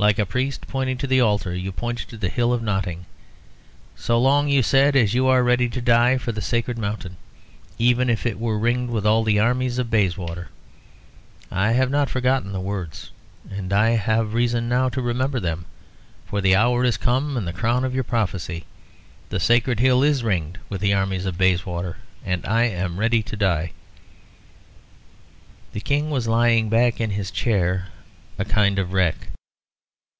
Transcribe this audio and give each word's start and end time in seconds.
Like 0.00 0.18
a 0.18 0.24
priest 0.24 0.66
pointing 0.66 0.96
to 0.96 1.06
the 1.06 1.20
altar, 1.20 1.54
you 1.54 1.72
pointed 1.72 2.08
to 2.08 2.16
the 2.16 2.30
hill 2.30 2.54
of 2.54 2.62
Notting. 2.62 3.04
'So 3.96 4.18
long,' 4.18 4.48
you 4.48 4.62
said, 4.62 4.96
'as 4.96 5.12
you 5.12 5.26
are 5.28 5.42
ready 5.44 5.68
to 5.68 5.80
die 5.82 6.16
for 6.16 6.32
the 6.32 6.40
sacred 6.40 6.78
mountain, 6.78 7.18
even 7.78 8.08
if 8.08 8.24
it 8.24 8.38
were 8.40 8.58
ringed 8.58 8.88
with 8.88 9.04
all 9.04 9.22
the 9.24 9.38
armies 9.38 9.76
of 9.76 9.90
Bayswater.' 9.90 10.48
I 11.50 11.72
have 11.72 11.90
not 11.90 12.08
forgotten 12.08 12.52
the 12.52 12.62
words, 12.62 13.10
and 13.50 13.74
I 13.74 13.90
have 13.90 14.32
reason 14.32 14.70
now 14.70 14.88
to 14.88 15.02
remember 15.02 15.38
them, 15.38 15.66
for 16.24 16.40
the 16.40 16.56
hour 16.56 16.82
is 16.82 16.96
come 16.96 17.36
and 17.36 17.46
the 17.46 17.52
crown 17.52 17.84
of 17.84 17.94
your 17.94 18.02
prophecy. 18.02 18.64
The 19.28 19.38
sacred 19.38 19.80
hill 19.80 20.02
is 20.02 20.24
ringed 20.24 20.58
with 20.70 20.80
the 20.80 20.94
armies 20.94 21.26
of 21.26 21.36
Bayswater, 21.36 21.98
and 22.24 22.46
I 22.46 22.62
am 22.62 22.98
ready 22.98 23.22
to 23.24 23.36
die." 23.36 23.72
The 25.74 25.80
King 25.80 26.08
was 26.08 26.26
lying 26.26 26.70
back 26.70 27.02
in 27.02 27.10
his 27.10 27.30
chair, 27.30 27.88
a 28.38 28.46
kind 28.46 28.78
of 28.78 28.94
wreck. 28.94 29.26